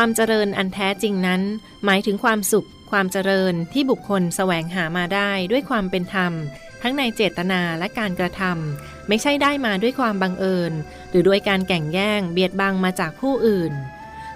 [0.00, 1.42] ความเจริญอันแท้จริงนั้น
[1.84, 6.32] หมายถึงความสุข ความเจริญที่บุคคลแสวงหามาได้ด้วยความเป็นธรรม
[6.82, 10.72] ทั้งในเจตนาและการกระทำไม่ใช่ได้มาด้วยความบังเอิญ
[11.10, 13.72] หรือด้วยการแก่งแย่งเบียดบังมาจากผู้อื่น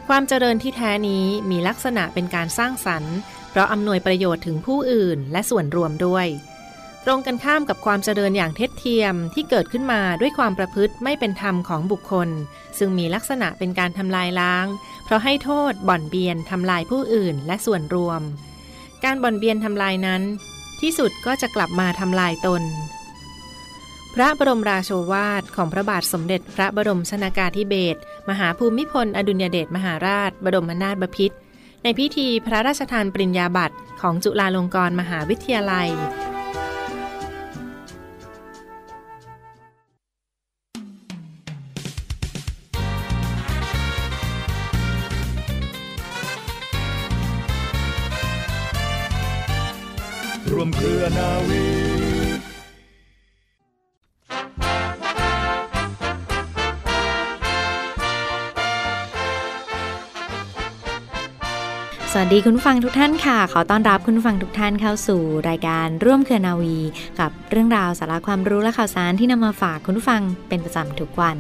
[0.09, 3.17] ความเจริญที่แท้นี้มีลักษณะเป็นการสร้างสรรค์
[3.51, 6.27] เพราะอำนวยประโยชน์ถึงผู้อื่นและส่วนรวมด้วย
[7.05, 12.29] ตรงกันข้ามกับความเจริญอย่างเท็จเทียมที่เกิดขึ้นมาด้วยความประพฤติไม่เป็นธรรมของบุคคล
[12.79, 14.67] ซึ่งมีลักษณะเป็นการทำลายล้าง
[15.05, 18.21] เพราะให้โทษบ่อนเบียนทำลายผู้อื่นและส่วนรวม
[19.05, 20.23] การบ่อนเบียนทำลายนั้น
[20.81, 22.63] ที่สุดก็จะกลับมาทำลายตน
[24.15, 31.37] พระบรมราโชวาทของพระบาทสมเด็จพระบรมชนากาธิเบศรมหาภูมิพล อดุลยเดชมหาราช บรมนาถบพิตร
[31.83, 35.89] ในพิธีพระราชทานปริญญาบัตรของจุฬาลงกรณ์มหาวิทยาลัย
[50.53, 51.65] รวมเครือนาวี
[62.13, 66.77] สวัสดีคุณฟังทุกท่านค่ะ ขอต้อนรับคุณฟังทุกท่านเข้าสู่รายการร่วมเครือนาวี
[67.21, 71.37] กับเรื่องราวสาระความรู้และข่าวสารที่นำมาฝากคุณผู้ฟังเป็นประจำทุกวัน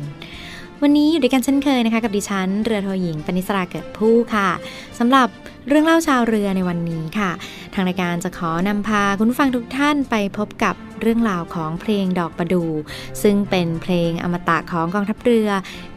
[0.82, 4.48] วันนี้อยู่ด้วยกันเช่นเคยนะคะ กับดิฉันเรือโทหญิงปณิสราเกิดผู้ค่ะ
[4.98, 5.28] สำหรับ
[5.68, 7.30] เรื่องเล่าชาวเรือในวันนี้ค่ะ
[7.74, 12.64] ทางรายการจะขอนำพาคุณฟังทุกท่านไปพบกับเรื่องราวของเพลงดอกประดู
[13.22, 15.50] ซึ่งเป็นเพลงอมตะของกองทัพเรือ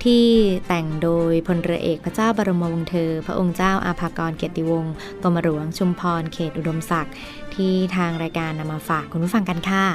[0.03, 0.25] ที่
[0.68, 7.13] แต่งโดยพลเรือเอกพระเจ้าบรมวงศ์เธอ พระองค์เจ้าอาภากรเกียรติวงศ์กรมหลวงชุมพรเขตอุดมศักดิ์
[7.56, 9.85] ที่ทางรายการนำมาฝากคุณผู้ฟังกันค่ะ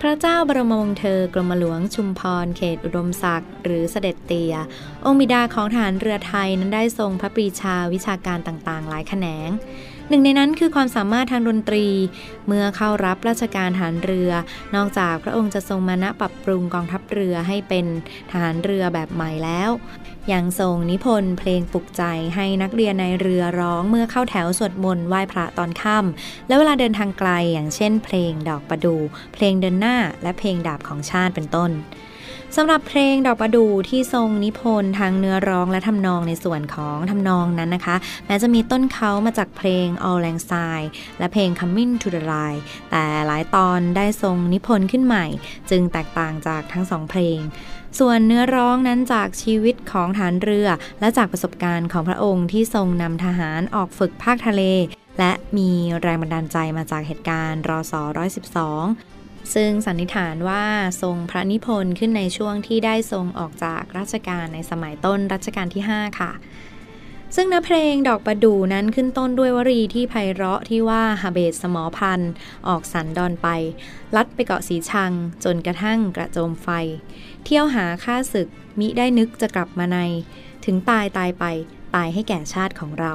[0.00, 4.54] พระเจ้าบรมวงศ์เธอกรมหลวงชุมพรเขตอุดมศักดิ์หรือเสด็จเตีย
[5.04, 9.48] องค์บิดาของฐานเรือไทยนั้นได้ทรงพระปรีชาวิชาการต่างๆ หลายแขนง
[10.08, 11.86] หนึ่งในนั้นคือความสามารถทางดนตรี
[12.46, 14.30] เมื่อเข้ารับราชการฐานเรือ
[14.76, 17.86] นอกจากพระองค์จะทรงมานะปรับปรุงกองทัพเรือให้เป็น
[18.30, 19.70] ฐานเรือแบบใหม่แล้ว
[20.32, 22.02] ยังทรงนิพนธ์เพลงปลุกใจ
[22.34, 28.96] ให้นักเรียนในเรือร้องเมื่อเข้าแถวสวดมนต์ไหว้พระตอนค่ำและเวลาเดินทางไกลอย่างเช่น เพลงดอกประดู
[29.34, 31.72] เพลงเดินหน้า และเพลงดาบของชาติเป็นต้น
[32.56, 37.96] สำหรับเพลงดอกประดูที่ทรงนิพนธ์ทางเนื้อร้องและทำนองในส่วนของทำนองนั้นนะคะ
[38.26, 40.88] แม้จะมีต้นเขามาจากเพลง All Lang Syne
[41.18, 45.26] และเพลง Coming to the Line แต่หลายตอนได้ทรงนิพนธ์ขึ้นใหม่
[45.70, 47.38] จึงแตกต่างจากทั้งสองเพลง
[47.98, 50.68] ส่วนเนื้อร้องนั้นจากชีวิตของฐานเรือ
[51.00, 54.62] และจากประสบการณ์ของพระองค์ที่ทรงนำทหารออกฝึกภาคทะเล
[55.18, 55.70] และมี
[56.00, 57.94] แรงบันดาลใจมาจากเหตุการณ์รอส
[58.74, 60.64] 112ซึ่งสันนิษฐานว่า
[61.02, 66.32] ทรงพระนิพนธ์ขึ้นในช่วงที่ได้ทรงออกจากราชการในสมัยต้นรัชกาลที่ 5 ค่ะ
[67.36, 72.20] ซึ่งเนื้อเพลงดอกประดู่นั้นขึ้นต้นด้วยวลีที่ไพเราะที่ว่าฮาเบตสมอพัน
[72.68, 73.48] ออกสันดอนไป
[74.16, 75.12] ลัดไปเกาะสีชัง
[75.44, 76.68] จนกระทั่งกระโจมไฟ
[77.44, 78.48] เที่ยวหาค่าศึก
[78.78, 79.98] มิได้นึกจะกลับมาใน
[80.64, 81.44] ถึงตายตายไป
[81.94, 83.12] ตายให้แก่ชาติของเรา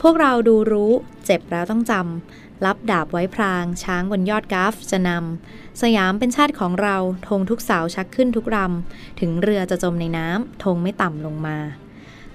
[0.00, 0.92] พวกเราดูรู้
[1.24, 6.96] เจ็บแล้วต้องจำรับดาบไว้พราง ช้างบนยอดกราฟจะนำสยามเป็นชาติของเรา
[7.28, 11.58] ธงทุกเสาชักขึ้นทุกรำ ถึงเรือจะจมในน้ำธงไม่ต่ำลงมา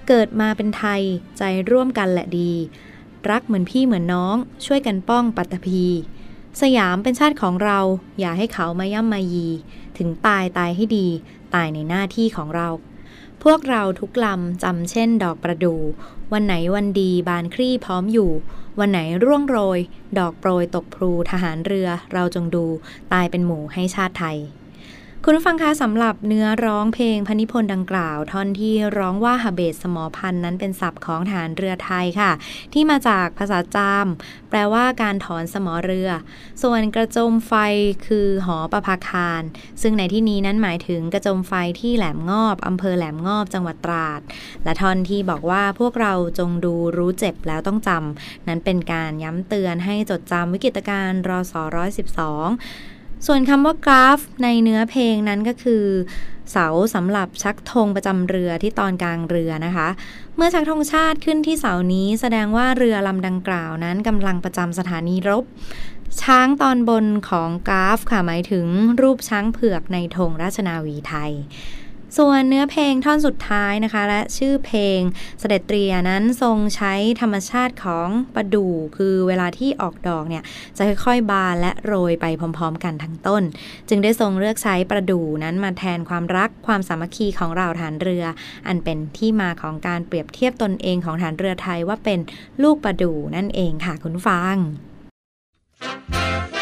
[0.08, 1.02] เกิดมาเป็นไทย
[1.38, 2.52] ใจร่วมกันแหละดี
[3.30, 4.36] รักเหมือนพี่เหมือนน้อง
[4.66, 5.84] ช่วยกันป้องปัตตภี
[6.60, 7.78] สยามเป็นชาติของเรา
[8.20, 9.48] อย่าให้เขามาย่ำมายี
[9.98, 11.08] ถึงตายตายให้ดี
[11.54, 12.68] ตายในหน้าที่ของเรา
[13.42, 15.74] พวกเราทุกลำจำเช่นดอกประดู
[16.32, 18.30] วันไหนวันดีบานคลี่พร้อมอยู่
[18.78, 19.78] วันไหนร่วงโรย
[20.18, 22.64] ดอกโปรยตกพลูทหารเรือเราจงดู
[23.12, 24.38] ตายเป็นหมู่ให้ชาติไทย
[25.26, 32.32] คุณผู้ฟังคะสำหรับเนื้อร้องเพลงพนิพนธ์ดังกล่าว ท่อนที่ร้องว่าฮาเบตสมอพันนั้นเป็นศัพท์ของฐานเรือไทยค่ะ
[32.72, 34.06] ที่มาจากภาษาจาม
[34.50, 36.10] แปลว่าการถอนสมอเรือ
[36.62, 37.54] ส่วนกระโจมไฟ
[38.06, 39.42] คือหอประภาคาร
[39.82, 44.20] ซึ่งในที่นี้นั้นหมายถึงกระโจมไฟที่แหลมงอบอำเภอแหลมงอบจังหวัดตราด
[44.64, 52.48] และท่อนที่บอกว่าพวกเราจงดูรู้เจ็บแล้วต้องจำนั้นเป็นการย้ำเตือนให้จดจำวิกฤตการณ์รอสอร้อยสิบสอง
[53.26, 55.84] ส่วนคำว่ากราฟในเนื้อเพลงนั้นก็คือ
[56.52, 59.88] เสาสำหรับชักธงประจำเรือที่ตอนกลางเรือนะคะ
[60.36, 65.44] เมื่อชักธงชาติขึ้นที่เสานี้แสดงว่าเรือลำดังกล่าวนั้นกำลังประจำสถานีรบ
[66.22, 68.66] ช้างตอนบนของกราฟค่ะหมายถึง
[69.00, 71.32] รูปช้างเผือกในธงราชนาวีไทย
[72.18, 75.00] ส่วนเนื้อเพลงท่อนสุดท้ายนะคะ และชื่อเพลง
[75.40, 80.42] เสด็จเตรียนั้นทรงใช้ธรรมชาติของประดู่คือเวลาที่ออกดอกเนี่ย
[80.76, 83.42] จะค่อยๆบานและโรยไปพร้อมๆ กันทั้งต้น
[83.88, 88.24] จึงได้ทรงเลือกใช้ประดู่นั้นมาแทนความรักความสามัคคีของเราฐานเรือ
[88.66, 92.18] อันเป็นที่มาของการเปรียบเทียบตนเองของฐานเรือไทยว่าเป็น
[92.62, 94.56] ลูกประดู่นั่นเองค่ะคุณผู้ฟัง
[96.56, 96.61] เ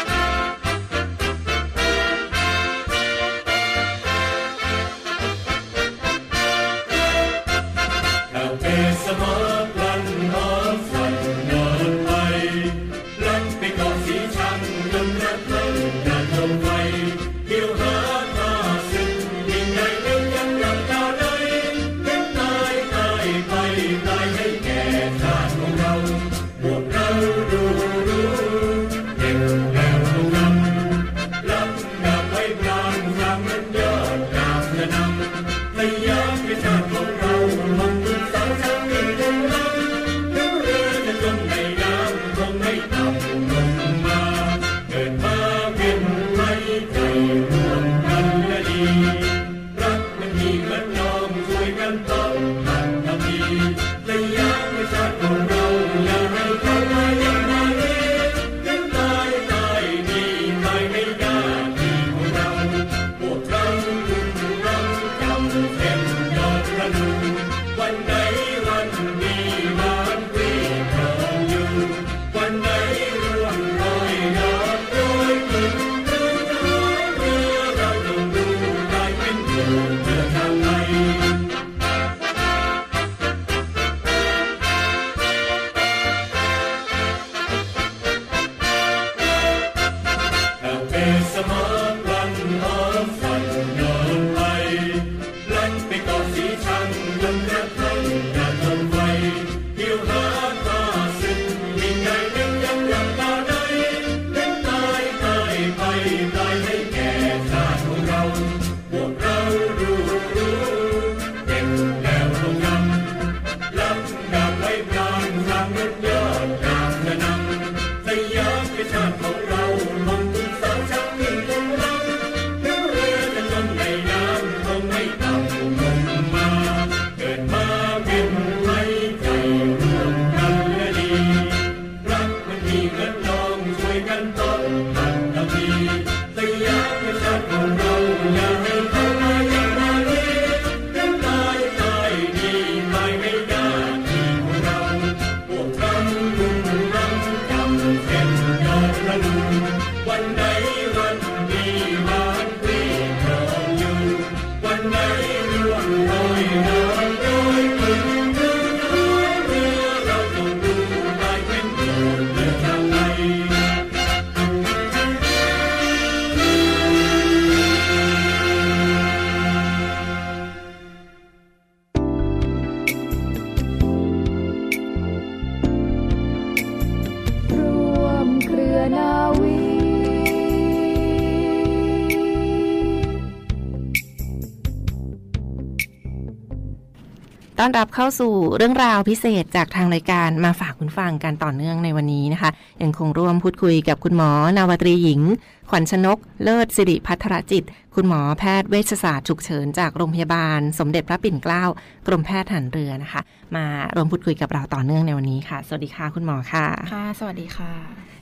[187.63, 192.49] ต้อนรับเข้าสู่เรื่องราวพิเศษจากทางรายการมาฝากคุณฟังกันต่อเนื่องในวันนี้นะคะ
[192.83, 195.21] ยังคงร่วมพูดคุยกับคุณหมอ นาวตรีหญิง
[195.69, 197.63] ขวัญชนก เลิศสิริพัทรจิต
[197.95, 201.63] คุณหมอแพทย์เวชศาสตร์ฉุกเฉินจากโรงพยาบาล สมเด็จพระปิ่นเกล้า
[202.07, 203.21] กรมแพทย์ทหารเรือนะคะ
[203.55, 203.65] มา
[203.95, 207.71] ร่วมพูดคุยกับเราต่อเนื่องในวันนี้ค่ะ สวัสดีค่ะคุณหมอค่ะค่ะ สวัสดีค่ะ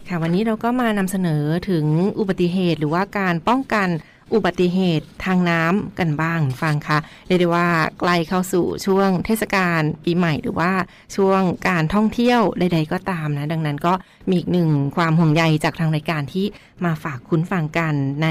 [0.08, 1.86] ค่ะ วันนี้เราก็มานำเสนอถึง
[2.20, 3.88] อุบัติเหตุหรือว่าการป้องกัน
[4.34, 7.68] อุบัติเหตุทางน้ำกันบ้างฟังค่ะเรียกได้ว่า
[8.00, 10.72] ใกล้เข้าสู่ช่วงเทศกาลปีใหม่หรือว่า
[11.16, 13.94] ช่วงการท่องเที่ยวใด ๆ ก็ตามนะ ดังนั้นก็
[14.30, 16.46] มีอีกหนึ่งความห่วงใยจากทางรายการที่
[16.86, 17.94] มาฝากคุณฟังกัน
[18.24, 18.28] ใน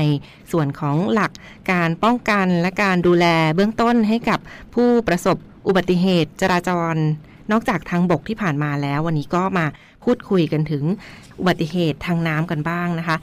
[0.52, 1.32] ส่วนของหลัก
[1.72, 4.38] การป้องกันและการดูแลเบื้องต้นให้กับ
[4.74, 5.36] ผู้ประสบ
[5.66, 6.94] อุบัติเหตุจราจร
[7.52, 9.66] นอกจากทางบกที่ผ่านมาแล้ว วันนี้ก็มา
[10.04, 10.84] พูดคุยกันถึง
[11.38, 13.16] อุบัติเหตุทางน้ำกันบ้างนะคะ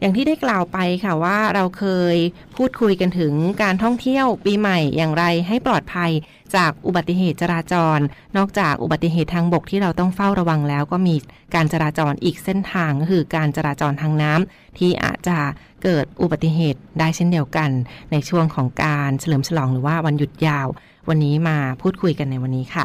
[0.00, 2.16] อย่างที่ได้กล่าวไปค่ะว่าเราเคย
[2.56, 6.10] พูดคุยกันถึงการท่องเที่ยวปีใหม่อย่างไรให้ปลอดภัย
[6.56, 7.98] จากอุบัติเหตุจราจร
[8.36, 11.16] นอกจากอุบัติเหตุทางบกที่เราต้องเฝ้าระวังแล้วก็มี
[11.54, 15.38] การจราจรอีกเส้นทางก็คือการจราจรทางน้ำที่อาจจะ
[15.82, 17.70] เกิดอุบัติเหตุได้เช่นเดียวกัน
[18.12, 20.66] ในช่วงของการเฉลิมฉลองหรือว่าวันหยุดยาว
[21.08, 22.84] วันนี้มาพูดคุยกันในวันนี้ค่ะ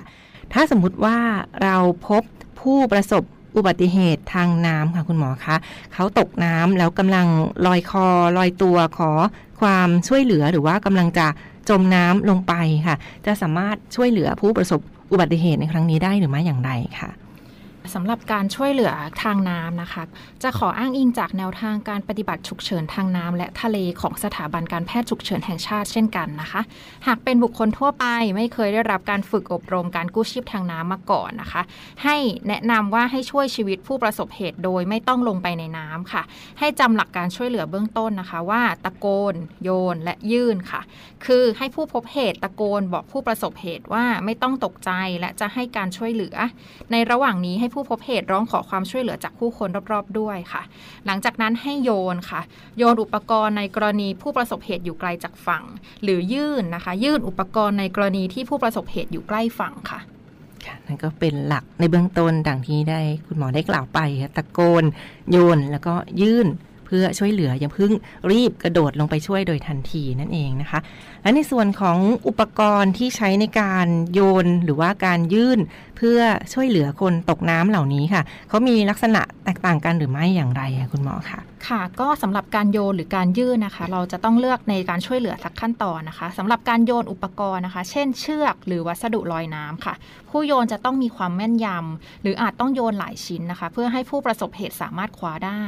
[0.54, 1.18] ถ้าสมมุติว่า
[1.64, 1.78] เรา
[2.08, 2.24] พบ
[2.62, 3.24] ผู้ประสบ
[3.56, 5.56] อุบัติเหตุทางน้ำค่ะคุณหมอคะ
[5.94, 7.28] เขาตกน้ำแล้วกำลัง
[7.66, 8.08] ลอยคอ
[8.38, 9.12] ลอยตัวขอ
[9.62, 11.28] ความช่วยเหลือหรือว่ากำลังจะ
[11.70, 12.54] จมน้ำลงไป
[12.88, 12.96] ค่ะ
[13.26, 14.82] จะสามารถช่วยเหลือผู้ประสบ
[15.12, 17.10] อุบัติเหตุในครั้งนี้ได้หรือไม่อย่างไรค่ะ
[17.94, 20.04] สำหรับการช่วยเหลือทางน้ำนะคะ
[20.44, 26.62] จะขออ้างอิงจากแนวทางการปฏิบัติฉุกเฉินทางน้ำและทะเลของสถาบันการแพทย์ฉุกเฉินแห่งชาติเช่นกันนะคะ
[27.08, 31.62] หากเป็นบุคคลทั่วไปไม่เคยได้รับการฝึกอบรมการกู้ชีพทางน้ำมาก่อนนะคะ
[32.04, 32.16] ให้
[32.48, 36.24] แนะนำว่าให้ช่วยชีวิตผู้ประสบเหตุโดยไม่ต้องลงไปในน้ำค่ะ
[36.60, 40.82] ให้จำหลักการช่วยเหลือเบื้องต้นนะคะว่าตะโกน โยนและยื่นค่ะ
[41.26, 46.36] คือให้ผู้พบเหตุตะโกนบอกผู้ประสบเหตุว่าไม่ต้องตกใจและจะให้การช่วยเหลือ
[46.92, 50.62] ในระหว่างนี้ให้ผู้พบเหตุร้องขอความช่วยเหลือจากผู้คนรอบๆด้วยค่ะ
[51.06, 52.42] หลังจากนั้นให้โยนค่ะ
[52.78, 55.64] โยนอุปกรณ์ในกรณีผู้ประสบเหตุอยู่ไกลจากฝั่ง
[56.04, 60.00] หรือยื่นนะคะ ยื่นอุปกรณ์ในกรณีที่ผู้ประสบเหตุอยู่ใกล้ฝั่งค่ะ
[60.66, 64.00] ค่ะนั่นก็เป็นหลักในเบื้องต้นดังที่ได้คุณหมอได้กล่าวไป
[64.36, 64.84] ตะโกน
[65.32, 66.50] โยนแล้วก็ยื่น
[66.86, 67.92] เพื่อช่วยเหลืออย่าเพิ่ง
[68.32, 70.80] รีบกระโดดลงไปช่วยโดยทันทีนั่นเองนะคะ
[71.22, 75.60] และในส่วนของอุปกรณ์ที่ใช้ในการโยนหรือว่าการยื่น
[75.98, 76.20] เพื่อ
[76.54, 89.94] ช่วยเหลือคนตกน้ำเหล่านี้ค่ะเขามีลักษณะแตกต่างกันหรือไม่อย่างไรอะคุณหมอคะค่ะ ก็สำหรับการโยนหรือการยื่นนะคะ เราจะต้องเลือกในการช่วยเหลือสักขั้นตอนนะคะสำหรับการโยนอุปกรณ์นะคะ เช่นเชือกหรือวัสดุลอยน้ำค่ะ
[90.30, 95.64] ผู้โยนจะต้องมีความแม่นยำหรืออาจต้องโยนหลายชิ้นนะคะ เพื่อให้ผู้ประสบเหตุสามารถคว้าได้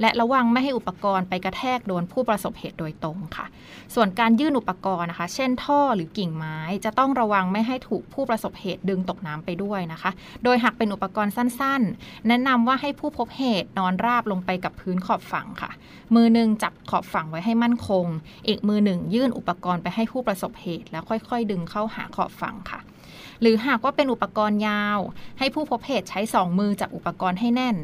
[0.00, 3.46] และระวังไม่ให้อุปกรณ์ไปกระแทกโดนผู้ประสบเหตุโดยตรงค่ะ
[3.94, 10.10] ส่วนการยื่นอุปกรณ์นะคะ เช่นท่อหรือกิ่งไม้จะต้องระวังไม่ให้ถูกผู้ประสบเหตุดึงตกน้ำไปด้วยนะคะ
[10.44, 15.70] โดยหากเป็นอุปกรณ์สั้นๆ แนะนำว่าให้ผู้พบเหตุนอนราบลงไปกับพื้นขอบฝั่งค่ะ
[16.14, 18.06] มือหนึ่งจับขอบฝั่งไว้ให้มั่นคง
[18.48, 22.80] อีกมือหนึ่งยื่นอุปกรณ์ไปให้ผู้ประสบเหตุ แล้วค่อยๆ ดึงเข้าหาขอบฝั่งค่ะ
[23.40, 24.98] หรือหากว่าเป็นอุปกรณ์ยาว
[25.38, 27.76] ให้ผู้พบเหตุใช้สองมือจับอุปกรณ์ให้แน่น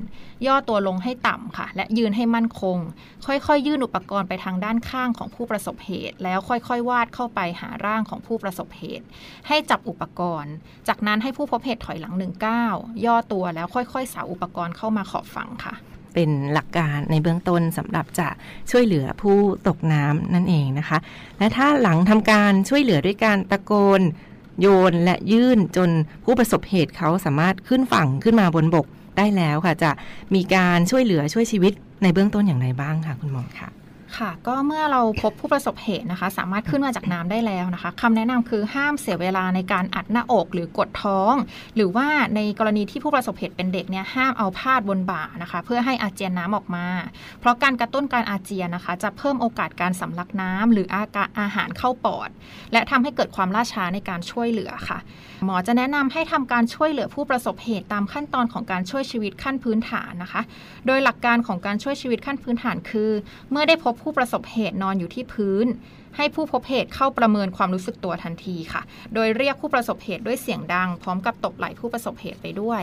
[0.47, 2.78] ย่อตัวลงให้ต่ำค่ะ และยืนให้มั่นคง
[3.26, 9.06] ค่อยๆ ยื่นอุปกรณ์ไปทางด้านข้างของผู้ประสบเหตุ แล้วค่อยๆ วาดเข้าไปหาร่างของผู้ประสบเหตุ
[9.49, 10.52] ให้จับอุปกรณ์
[10.88, 12.75] จากนั้นให้ผู้พบเหตุถอยหลังหนึ่งก้าว
[13.06, 15.75] ย่อตัวแล้วค่อยๆสาวอุปกรณ์เข้ามาขอบฝั่งค่ะ
[16.14, 18.28] เป็นหลักการในเบื้องต้นสำหรับจะ
[18.71, 20.99] ช่วยเหลือผู้ตกน้ำนั่นเองนะคะ
[21.38, 24.00] และถ้าหลังทำการช่วยเหลือด้วยการตะโกน
[24.61, 25.90] โยนและยื่นจน
[26.25, 29.90] ผู้ประสบเหตุเขาสามารถขึ้นฝั่งขึ้นมาบนบกได้แล้วค่ะ จะ
[30.35, 33.68] มีการช่วยเหลือช่วยชีวิตในเบื้องต้นอย่างไรบ้างค่ะ คุณหมอคะ
[34.19, 41.35] ค่ะ ก็เมื่อเราพบผู้ประสบเหตุนะคะ สามารถขึ้นมาจากน้ำได้แล้วนะคะคำแนะนำคือห้ามเสียเวลาในการอัดหน้าอกหรือกดท้อง
[41.76, 46.87] หรือว่าในกรณีที่ผู้ประสบเหตุเป็นเด็กเนี่ยห้ามเอาพาดบนบ่านะคะ เพื่อให้อาเจียนน้ำออกมา
[47.40, 52.31] เพราะการกระตุ้นการอาเจียนนะคะ จะเพิ่มโอกาสการสำลักน้ำหรืออากาอาหารเข้าปอด
[52.73, 54.99] และทำให้เกิดความล่าช้าในการช่วยเหลือค่ะ
[55.44, 60.42] หมอจะแนะนำให้ทำการช่วยเหลือผู้ประสบเหตุตามขั้นตอนของการช่วยชีวิตขั้นพื้นฐานนะคะ
[60.87, 63.11] โดยหลักการของการช่วยชีวิตขั้นพื้นฐานคือ
[63.50, 65.66] เมื่อได้พบผู้ประสบเหตุนอนอยู่ที่พื้น
[66.16, 68.82] ให้ผู้พบเหตุเข้าประเมินความรู้สึกตัวทันทีค่ะ
[69.14, 72.82] โดยเรียกผู้ประสบเหตุด้วยเสียงดัง พร้อมกับตบไหล่ผู้ประสบเหตุไปด้วย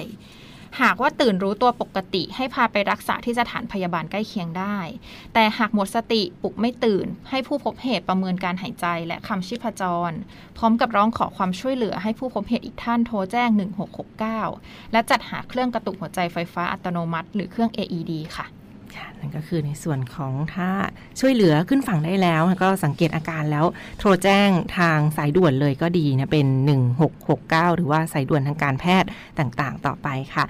[0.81, 4.77] หากว่าตื่นรู้ตัวปกติ ให้พาไปรักษาที่สถานพยาบาลใกล้เคียงได้
[5.33, 10.11] แต่หากหมดสติปลุกไม่ตื่น ให้ผู้พบเหตุประเมินการหายใจและคำชีพจร
[10.57, 13.49] พร้อมกับร้องขอความช่วยเหลือให้ผู้พบเหตุอีกท่านโทรแจ้ง
[14.21, 18.47] 1669 และจัดหาเครื่องกระตุกหัวใจไฟฟ้าอัตโนมัติ หรือเครื่อง AED ค่ะ
[18.97, 20.69] ค่ะนั่นก็คือในส่วนของถ้า
[21.19, 23.65] ช่วยเหลือขึ้นฝั่งได้แล้ว ก็สังเกตอาการแล้ว
[23.99, 26.47] โทรแจ้งทางสายด่วนเลยก็ดีนะเป็น
[27.11, 30.45] 1669 หรือว่าสายด่วนทางการแพทย์ต่างๆ ต่อไปค่ะ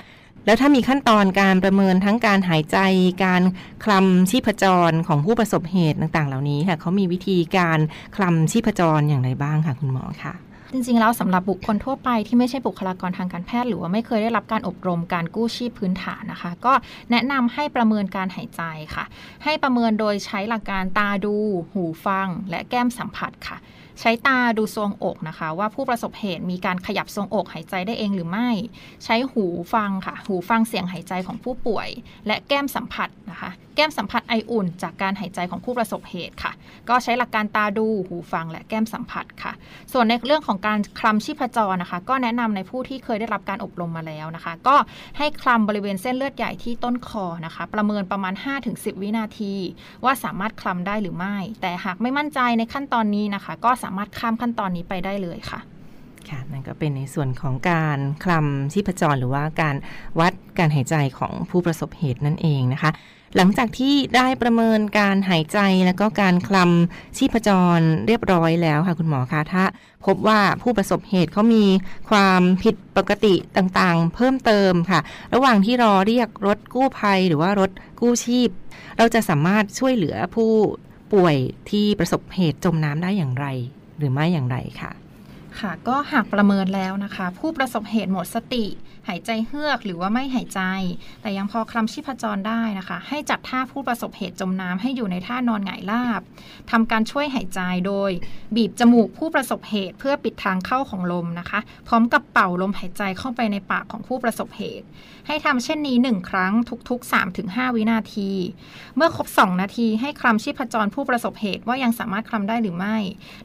[0.45, 2.77] แล้วถ้ามีขั้นตอนการประเมินทั้งการหายใจ
[3.25, 3.41] การ
[3.83, 7.79] คลำชีพจรของผู้ประสบเหตุต่างๆ เหล่านี้ค่ะเขามีวิธีการ
[8.15, 10.33] คลำชีพจรอย่างไรบ้างค่ะคุณหมอคะ
[10.73, 16.73] จริงๆ แล้วสำหรับบุคคลทั่วไปที่ไม่ใช่บุคลากรทางการแพทย์ หรือว่าไม่เคยได้รับการอบรมการกู้ชีพพื้นฐานนะคะ ก็
[17.11, 18.61] แนะนำให้ประเมินการหายใจ
[18.95, 19.05] ค่ะ
[19.43, 21.35] ให้ประเมินโดยใช้หลักการตาดู
[21.71, 23.57] หูฟัง และแก้มสัมผัสค่ะ
[23.99, 28.49] ใช้ตาดูทรวงอกนะคะ ว่าผู้ประสบเหตุมีการขยับทรวงอกหายใจได้เองหรือไม่
[29.05, 31.87] ใช้หูฟังค่ะ หูฟังเสียงหายใจของผู้ป่วย
[32.27, 36.51] และแก้มสัมผัสนะคะ ก้มสัมผัสไออุ่น จากการหายใจของผู้ประสบเหตุค่ะ
[36.89, 39.51] ก็ใช้หลักการตาดูหูฟังและแก้มสัมผัสค่ะ
[39.93, 44.75] ส่วนในเรื่องของการคลำชีพจรนะคะ ก็แนะนำในผู้ที่เคยได้รับการอบรมมาแล้วนะคะ ก็
[45.17, 48.33] ให้คลำบริเวณเส้นเลือดใหญ่ที่ต้นคอนะคะ ประเมินประมาณ
[48.67, 49.53] 5-10 วินาที
[50.05, 55.59] ว่าสามารถคลำได้หรือไม่ แต่หากไม่มั่นใจในขั้นตอนนี้นะคะ ก็สามารถข้ามขั้นตอนนี้ไปได้เลยค่ะ
[56.29, 59.75] ค่ะนั่นก็เป็นในส่วนของการคลำชีพจรหรือว่าการ
[60.19, 62.91] วัดการหายใจของผู้ประสบเหตุนั่นเองนะคะ
[63.35, 69.63] หลังจากที่ได้ประเมินการหายใจแล้วก็การคลำชีพจรเรียบร้อยแล้วค่ะคุณหมอคะถ้า
[70.05, 71.65] พบว่าผู้ประสบเหตุเขามี
[72.09, 74.99] ความผิดปกติต่างๆ เพิ่มเติมค่ะ
[75.33, 78.49] ระหว่างที่รอเรียกรถกู้ภัยหรือว่ารถกู้ชีพ
[78.97, 80.51] เราจะสามารถช่วยเหลือผู้
[81.13, 81.35] ป่วย
[81.69, 83.45] ที่ประสบเหตุจมน้ำได้อย่างไร
[83.97, 84.91] หรือไม่อย่างไรค่ะ
[85.59, 88.65] ค่ะก็หากประเมินแล้วนะคะ ผู้ประสบเหตุหมดสติ
[89.09, 90.61] หายใจเฮือกหรือว่าไม่หายใจ
[91.21, 96.21] แต่ยังพอคลำชีพจรได้นะคะ ให้จัดท่าผู้ประสบเหตุจมน้ำให้อยู่ในท่านอนหงายราบ
[96.71, 98.11] ทำการช่วยหายใจโดย
[98.55, 104.87] บีบจมูกผู้ประสบเหตุเพื่อปิดทางเข้าของลมนะคะ พร้อมกับเป่าลมหายใจเข้าไปในปากของผู้ประสบเหตุ
[105.27, 106.53] ให้ทำเช่นนี้ 1 ครั้ง
[106.89, 107.11] ทุก ๆ
[107.43, 108.31] 3-5 วินาที
[108.95, 112.97] เมื่อครบ 2 นาทีให้คลำชีพจรผู้ประสบเหตุว่ายังสามารถคลำได้หรือไม่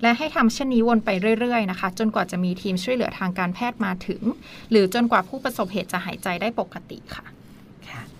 [0.03, 4.23] และให้ทำเช่นนี้วนไปเรื่อยๆนะคะ จนกว่าจะมีทีมช่วยเหลือทางการแพทย์มาถึง
[4.71, 7.27] หรือจนกว่าผู้ประสบเหตุจะหายใจได้ปกติค่ะ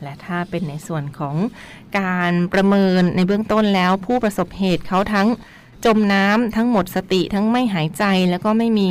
[0.03, 1.37] และถ้าเป็นในส่วนของ
[1.99, 5.29] การประเมินในเบื้องต้นแล้ว ผู้ประสบเหตุเขาทั้ง
[5.85, 8.91] จมน้ำทั้งหมดสติทั้งไม่หายใจแล้วก็ไม่มี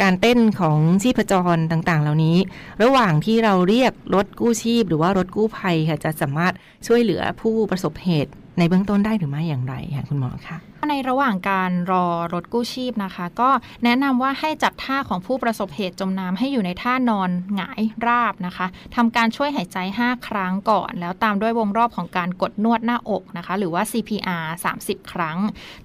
[0.00, 2.36] การเต้นของชีพจรต่างๆ เหล่านี้
[2.82, 6.54] ระหว่างที่เราเรียกรถกู้ชีพ หรือว่ารถกู้ภัยค่ะจะสามารถ
[6.86, 10.58] ช่วยเหลือผู้ประสบเหตุในเบื้องต้นได้หรือไม่อย่างไรค่ะคุณหมอคะ
[10.90, 13.50] ในระหว่างการรอรถกู้ชีพนะคะ ก็
[13.84, 24.46] แนะนำว่าให้จัดท่าของผู้ประสบเหตุจมน้ำให้อยู่ในท่านอนหงายราบนะคะทำการช่วยหายใจ 5 ครั้งก่อน แล้วตามด้วยวงรอบของการกดนวดหน้าอกนะคะ หรือว่า CPR
[24.80, 25.38] 30 ครั้ง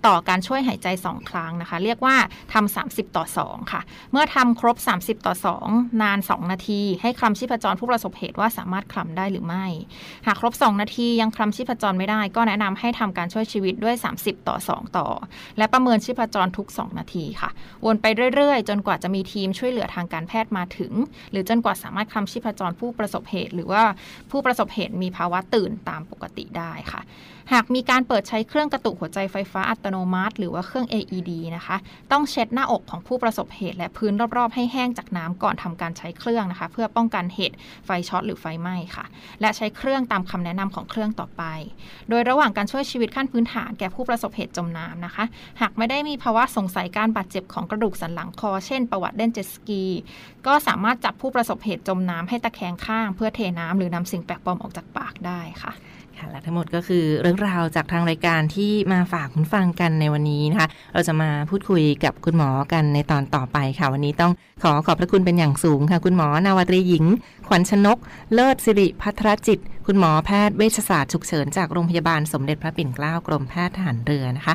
[0.06, 2.16] ต่อการช่วยหายใจ 2 ครั้งนะคะ เรียกว่า
[2.54, 5.34] ทำ30 ต่อ 2 ค่ะ เมื่อทำครบ 30 ต่อ
[5.68, 9.66] 2 นาน 2 นาที ให้คลำชีพจรผู้ประสบเหตุว่าสามารถคลำได้หรือไม่
[10.26, 15.08] หากครบ 2 นาทียังคลำชีพจรไม่ได้ ก็แนะนำให้ทำการช่วยชีวิตด้วย 30 ต่อ 2ต่อ
[15.58, 17.50] และประเมินชีพจรทุก 2 นาทีค่ะ
[17.86, 18.06] วนไป
[18.36, 20.94] เรื่อยๆ จนกว่าจะมีทีมช่วยเหลือทางการแพทย์มาถึง
[21.32, 23.84] หรือจนกว่าสามารถคำชีพจรผู้ประสบเหตุ หรือว่า
[24.32, 27.02] ผู้ประสบเหตุมีภาวะตื่นตามปกติได้ค่ะ
[27.54, 31.78] หากมีการเปิดใช้เครื่องกระตุกหัวใจไฟฟ้าอัตโนมัติ หรือว่าเครื่อง AED นะคะ
[32.12, 39.06] ต้องเช็ดหน้าอกของผู้ประสบเหตุ และพื้นรอบๆ ให้แห้งจากน้ำก่อนทำการใช้เครื่องนะคะ เพื่อป้องกันเหตุไฟช็อตหรือไฟไหม้ค่ะ
[39.42, 41.44] และใช้เครื่องตามคำแนะนำของเครื่องต่อไป
[42.10, 45.26] โดยระหว่างการช่วยชีวิตขั้นพื้นฐานแก่ผู้ประสบเหตุจมน้ำนะคะ
[45.62, 49.84] หากไม่ได้มีภาวะสงสัยการบาดเจ็บของกระดูกสันหลังคอ เช่น ประวัติเล่นเจ็ตสกี
[50.48, 55.74] ก็สามารถจับผู้ประสบเหตุจมน้ำให้ตะแคงข้าง เพื่อเทน้ำหรือนำสิ่งแปลกปลอมออกจากปากได้ค่ะ
[56.20, 64.32] ค่ะและทั้งหมดก็คือเรื่องราวจากทางรายการที่มาฝากคุณฟังกันในวันนี้นะคะ เราจะมาพูดคุยกับคุณหมอกันในตอนต่อไปค่ะ วันนี้ต้อง
[64.64, 67.06] ขอขอบพระคุณเป็นอย่างสูงค่ะ คุณหมอนาวตรีหญิง
[67.48, 67.98] ขวัญชนก
[68.34, 74.54] เลิศสิริพัทรจิต คุณหมอแพทย์เวชศาสตร์ฉุกเฉินจากโรงพยาบาลสมเด็จพระปิ่นเกล้ากรมแพทย์ทหารเรือนะคะ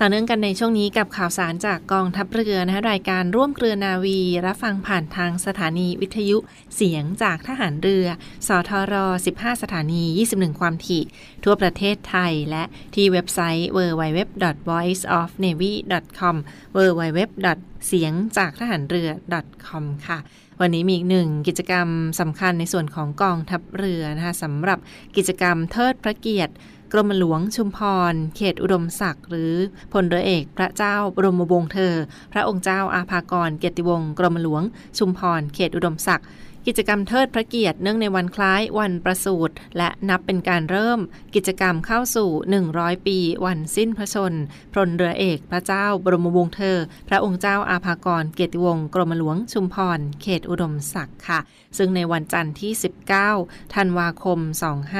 [0.00, 6.36] ต่อเนื่องกันในช่วงนี้กับข่าวสารจากกองทัพเรือนะคะรายการร่วมเครือนาวี รับฟังผ่านทางสถานีวิทยุ
[6.76, 8.06] เสียงจากทหารเรือ
[8.48, 8.94] สทร
[9.26, 11.02] 15 สถานี 21 ความถี่
[11.44, 16.36] ทั่วประเทศไทย และที่เว็บไซต์ www.voiceofnavy.com
[16.76, 17.20] www.
[17.86, 19.08] เสียงจากทหารเรือ
[19.66, 20.18] .com ค่ะ
[20.60, 21.88] วันนี้มีอีกหนึ่งกิจกรรม
[22.20, 24.78] สำคัญในส่วนของกองทัพเรือนะคะสำหรับ
[25.16, 26.54] กิจกรรมเทิดพระเกียรติ
[26.92, 27.78] กรมหลวงชุมพ
[28.12, 29.54] ร เขตอุดมศักดิ์หรือ
[29.92, 31.94] พลเรือเอกพระเจ้าบรมวงศ์เธอ
[32.32, 34.62] พระองค์เจ้าอาภากรเกียรติวงศ์กรมหลวง
[34.98, 36.26] ชุมพร เขตอุดมศักดิ์
[36.66, 41.00] กิจกรรมเทิดพระเกียรติเนื่องในวันคล้ายวันประสูติและนับเป็นการเริ่ม
[41.34, 42.30] กิจกรรมเข้าสู่
[42.68, 44.32] 100 ปี วันสิ้นพระชน
[44.72, 51.40] พลเรือเอกพระเจ้าบรมวงศ์เธอ พระองค์เจ้าอาภากรเกียรติวงศ์กรมหลวงชุมพร เขตอุดมศักดิ์ค่ะ
[51.78, 52.72] ซึ่งในวันจันทร์ที่
[53.24, 54.38] 19 ธันวาคม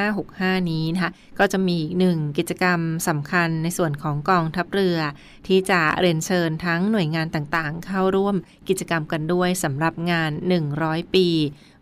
[0.05, 4.99] 2565 นี้นะคะก็จะมีอีกหนึ่งกิจกรรมสำคัญในส่วนของกองทัพเรือ
[5.47, 8.37] ที่จะเรียนเชิญทั้งหน่วยงานต่างๆ เข้าร่วม
[8.69, 10.31] กิจกรรมกันด้วยสำหรับงาน
[10.73, 11.27] 100 ปี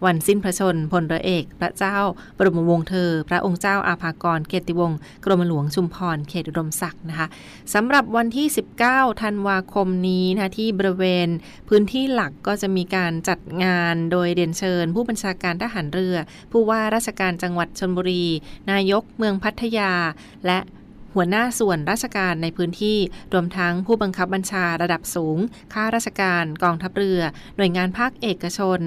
[0.04, 1.96] วันสิ้นพระชนพลเรือเอก พระเจ้า
[2.36, 7.28] บรมวงศ์เธอ พระองค์เจ้าอาภากรเกติวงศ์กรมหลวงชุมพรเขตอุดมศักดิ์นะคะ
[7.74, 8.46] สำหรับวันที่
[8.84, 11.28] 19 ธันวาคมนี้นะคะที่บริเวณ
[11.68, 16.16] พื้นที่หลักก็จะมีการจัดงานโดยเรียนเชิญ ผู้บัญชาการทหารเรือ
[16.52, 18.24] ผู้ว่าราชการจังหวัดชนบุรี
[18.70, 19.92] นายกเมืองพัทยา
[20.46, 20.58] และ
[21.14, 22.98] หัวหน้าส่วนราชการในพื้นที่
[23.32, 25.38] รวมทั้งผู้บังคับบัญชาระดับสูง
[25.72, 27.20] ข้าราชการกองทัพเรือ
[27.56, 28.80] หน่วยงานภาคเอกชน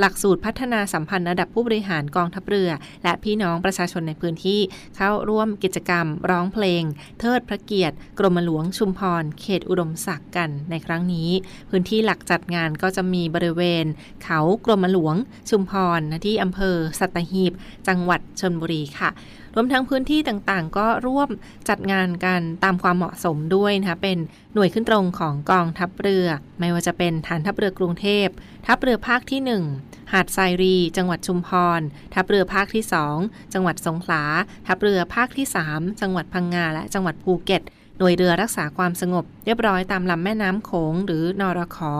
[0.00, 2.70] หลักสูตรพัฒนาสัมพันธ์ระดับผู้บริหารกองทัพเรือ
[3.04, 4.60] และพี่น้องประชาชนในพื้นที่
[4.96, 6.82] เข้าร่วมกิจกรรม ร้องเพลง
[7.20, 11.30] เทิดพระเกียรติ กรมหลวงชุมพร เขตอุดมศักดิ์กันในครั้งนี้
[11.70, 13.84] พื้นที่หลักจัดงานก็จะมีบริเวณ
[14.24, 15.14] เขากรมหลวง
[15.50, 17.52] ชุมพรที่อำเภอสัตหีบ
[17.88, 19.10] จังหวัดชนบุรีค่ะ
[19.54, 21.28] รวมทั้งพื้นที่ต่างๆ ก็ร่วม
[21.68, 24.18] จัดงานกันตามความเหมาะสมด้วยนะคะเป็น
[24.54, 26.26] หน่วยขึ้นตรงของกองทัพเรือ
[26.60, 28.26] ไม่ว่าจะเป็นฐานทัพเรือกรุงเทพ
[28.66, 29.40] ทัพเรือภาคที่
[29.76, 31.80] 1 หาดทรายรี จังหวัดชุมพร
[32.14, 32.84] ทัพเรือภาคที่
[33.18, 34.22] 2 จังหวัดสงขลา
[34.66, 37.62] ทัพเรือภาคที่ 3 จังหวัดพังงาและจังหวัดภูเก็ต
[38.02, 41.92] น่วยเรือรักษาความสงบ เรียบร้อยตามลำแม่น้ำโขงหรือนอรขอ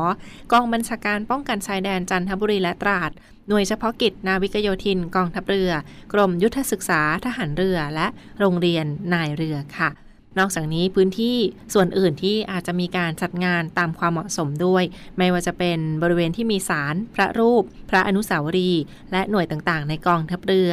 [0.52, 3.10] กองบัญชาการป้องกันชายแดนจันทบุรีและตราด
[3.48, 5.72] หน่วยเฉพาะกิจนาวิกโยธินกองทัพเรือ
[6.12, 8.06] กรมยุทธศึกษาทหารเรือและ
[8.38, 9.90] โรงเรียนนายเรือค่ะ
[10.38, 11.36] นอกจากนี้พื้นที่
[11.74, 14.84] ส่วนอื่นที่อาจจะมีการจัดงานตามความเหมาะสมด้วย
[15.18, 20.72] ไม่ว่าจะเป็นบริเวณที่มีศาลพระรูป พระอนุสาวรีย์และหน่วยต่างๆ ในกองทัพเรือ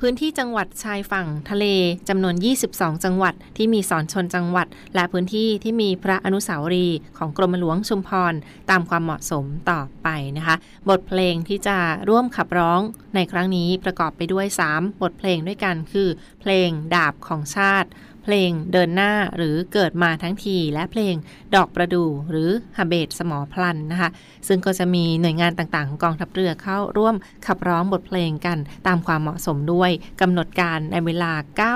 [0.00, 1.66] พื้นที่จังหวัดชายฝั่งทะเล
[2.08, 2.34] จำนวน
[2.70, 8.34] 22 จังหวัดที่มีสอนชนจังหวัด และพื้นที่ที่มีพระอนุสาวรีย์ของกรมหลวงชุมพร
[8.70, 10.56] ตามความเหมาะสมต่อไปนะคะ
[10.88, 11.76] บทเพลงที่จะ
[12.08, 12.80] ร่วมขับร้อง
[13.14, 16.08] ในครั้งนี้ประกอบไปด้วย 3 บทเพลงด้วยกันคือ
[16.40, 17.88] เพลงดาบของชาติ
[18.24, 21.14] เพลงเดินหน้าหรือเกิดมาทั้งที และเพลง
[21.54, 24.10] ดอกประดู่หรือฮาเบตสมอพลันนะคะ
[24.48, 27.14] ซึ่งก็จะมีหน่วยงานต่างๆของกองทัพเรือเข้าร่วม
[27.46, 31.32] ขับร้องบทเพลงกันตามความเหมาะสมด้วยกำหนดการในเวลา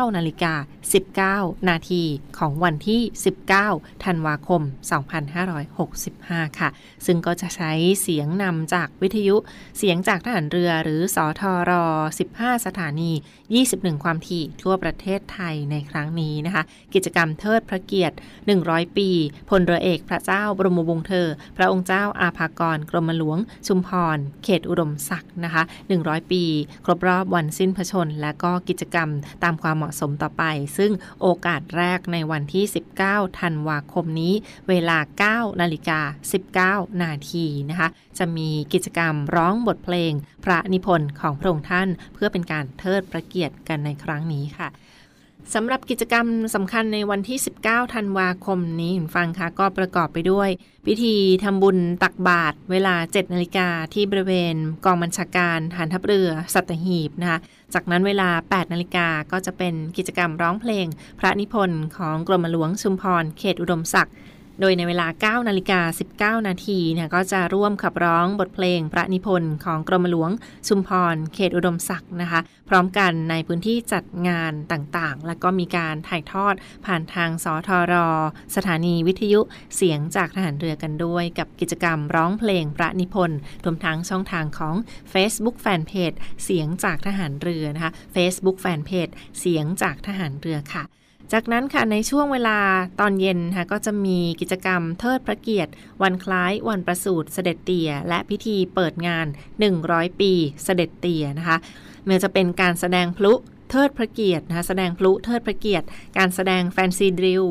[0.07, 0.55] 9 นาฬิกา
[1.55, 2.03] 19 นาที
[2.39, 3.01] ของวันที่
[3.57, 4.63] 19 ธันวาคม
[5.81, 6.69] 2565 ค่ะ
[7.07, 9.37] ซึ่งก็จะใช้เสียงนำจากวิทยุ
[9.79, 11.85] เสียงจากทหารเรือหรือสอทอรอ
[12.29, 13.13] 15 สถานี
[13.59, 16.63] 21 ความถี่ทั่วประเทศไทยในครั้งนี้นะคะ
[16.95, 18.17] กิจกรรมเทิดพระเกียรติ
[18.57, 19.09] 100 ปี
[19.51, 25.63] พลเรือเอกพระเจ้าบรมวงศ์เธอ พระองค์เจ้าอาภากรกรมหลวง ชุมพร เขตอุดมศักดิ์นะคะ
[25.97, 26.43] 100 ปี
[26.85, 29.09] ครบรอบวันสิ้นพระชน และก็กิจกรรม
[29.43, 30.45] ตามความเหมาะสมต่อไป
[30.77, 32.65] ซึ่งโอกาสแรกในวันที่
[33.01, 34.35] 19 ธันวาคมนี้
[34.69, 34.99] เวลา
[35.47, 36.01] 9 นาฬิกา
[36.87, 40.13] 19 นาทีนะคะ จะมีกิจกรรมร้องบทเพลง
[40.45, 44.69] พระนิพนธ์ของพระองค์ท่าน เพื่อเป็นการเทิดพระเกียรติกันในครั้งนี้ค่ะ
[45.55, 50.49] สำหรับกิจกรรมสำคัญในวันที่ 19 ธันวาคมนี้คุณฟังคะก็ประกอบไปด้วย
[50.87, 57.39] พิธีทำบุญตักบาตรเวลา 7 นาฬิกาที่บริเวณ กองบัญชาการฐานทัพเรือ สัตหีบนะคะ
[57.75, 60.87] จากนั้นเวลา 8 นาฬิกาก็จะเป็นกิจกรรมร้องเพลง
[61.21, 64.15] พระนิพนธ์ของกรมหลวงชุมพรเขตอุดมศักดิ์
[64.61, 65.81] โดยในเวลา 9 นาฬิกา
[66.39, 70.31] 19 นาทีเนี่ยก็จะร่วมขับร้องบทเพลงพระนิพนธ์ของกรมหลวง
[70.69, 76.55] ชุมพร เขตอุดมศักดิ์นะคะ พร้อมกันในพื้นที่จัดงานต่างๆ แล้วก็มีการถ่ายทอด
[76.87, 77.95] ผ่านทางสทร
[78.57, 79.41] สถานีวิทยุ
[79.77, 84.75] เสียงจากทหารเรือกันด้วย กับกิจกรรมร้องเพลงพระนิพนธ์รวมทั้งช่องทางของ
[85.13, 90.85] Facebook Fanpage เสียงจากทหารเรือนะคะ Facebook Fanpage เสียงจากทหารเรือค่ะ
[91.33, 92.59] จากนั้นค่ะในช่วงเวลา
[93.01, 99.27] ตอนเย็นค่ะก็จะมีกิจกรรมเทิดพระเกียรติ วันคล้ายวันประสูติเสด็จเตี่ย และพิธีเปิดงาน
[99.73, 100.33] 100 ปี
[100.65, 101.57] เสด็จเตี่ยนะคะ
[102.05, 103.33] ไม่ว่าจะเป็นการแสดงพลุ
[103.71, 105.87] เทิดพระเกียรตินะคะแสดงพลุเทิดพระเกียรติ
[106.19, 107.45] การแสดงแฟนซีดริล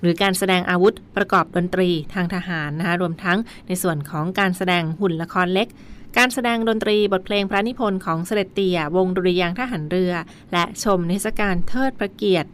[0.00, 5.68] หรือการแสดงอาวุธประกอบดนตรีทางทหารนะคะรวมทั้งในส่วนของการแสดงหุ่นละครเล็ก
[6.18, 10.12] การแสดงดนตรีบทเพลงพระนิพนธ์ของเสด็จเตี่ย วงดุริยางทหารเรือ
[10.52, 12.50] และชมนิทรรศการเทิดพระเกียรติ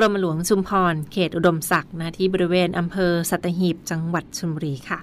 [0.00, 4.98] กรมหลวงชุมพร เขตอุดมศักดิ์นะที่บริเวณอำเภอสัตหีบจังหวัดชลบุรีค่ะ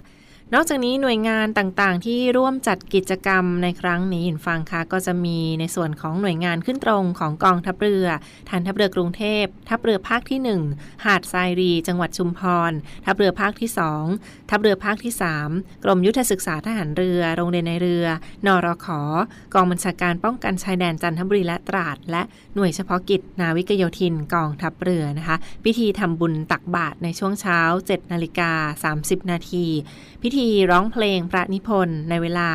[0.54, 8.06] นอกจากนี้หน่วยงานต่างๆ ที่ร่วมจัดกิจกรรมในครั้งนี้เห็นฟังค่ะก็จะมีในส่วนของหน่วยงานขึ้นตรงของกองทัพเรือ
[8.50, 12.72] ฐานทัพเรือกรุงเทพทัพเรือภาคที่ 1 หาดทรายรี จังหวัดชุมพร
[13.06, 13.70] ทัพเรือภาคที่
[14.10, 15.14] 2 ทัพเรือภาคที่
[15.48, 18.06] 3 กรมยุทธศึกษาทหารเรือ โรงเรียนในเรือ
[18.46, 18.88] นรข
[19.54, 22.22] กองบัญชาการป้องกันชายแดนจันทบุรีและตราด และ
[22.56, 28.52] หน่วยเฉพาะกิจ นาวิกโยธินกองทัพเรือนะคะ พิธีทำบุญตักบาตรในช่วงเช้า7นาฬิกา
[28.98, 29.66] 30นาที
[30.26, 32.50] พิธีร้องเพลงพระนิพนธ์ในเวลา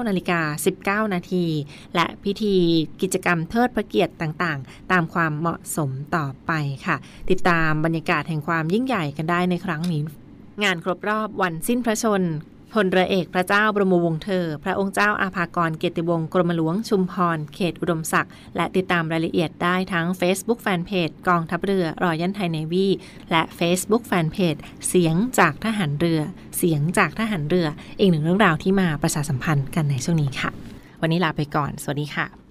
[0.00, 1.44] 9 นาฬิกา 19 นาที
[1.94, 2.56] และพิธี
[3.00, 6.52] กิจกรรมเทิดพระเกียรติต่างๆ ตามความเหมาะสมต่อไป
[6.86, 6.96] ค่ะ
[7.30, 10.02] ติดตามบรรยากาศแห่งความยิ่งใหญ่กันได้ในครั้งนี้
[10.64, 12.22] งานครบรอบวันสิ้นพระชน
[12.72, 22.86] พลเรือเอกพระเจ้าบรมวงศ์เธอ พระองค์เจ้าอาภากรเกียรติวงศ์กรมหลวงชุมพร เขตอุดมศักดิ์ และติดตามรายละเอียดได้ทั้ง Facebook Fanpage กองทัพเรือรอยันไทยในวี
[23.30, 26.20] และ Facebook Fanpage เสียงจากทหารเรือ
[26.56, 27.66] เสียงจากทหารเรือ
[27.98, 30.50] อีกหนึ่งเรื่องราวที่มาประชาสัมพันธ์กันในช่วงนี้ค่ะ
[31.00, 32.49] วันนี้ลาไปก่อน สวัสดีค่ะ